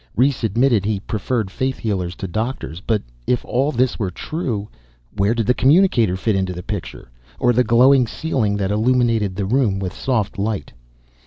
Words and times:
Rhes 0.17 0.43
admitted 0.43 0.83
he 0.83 0.99
preferred 0.99 1.51
faith 1.51 1.77
healers 1.77 2.15
to 2.15 2.27
doctors. 2.27 2.79
But, 2.81 3.03
if 3.27 3.45
all 3.45 3.71
this 3.71 3.99
were 3.99 4.09
true, 4.09 4.67
where 5.15 5.35
did 5.35 5.45
the 5.45 5.53
communicator 5.53 6.17
fit 6.17 6.35
into 6.35 6.53
the 6.53 6.63
picture? 6.63 7.11
Or 7.37 7.53
the 7.53 7.63
glowing 7.63 8.07
ceiling 8.07 8.57
that 8.57 8.71
illuminated 8.71 9.35
the 9.35 9.45
room 9.45 9.77
with 9.77 9.93
a 9.93 9.97
soft 9.97 10.39
light? 10.39 10.73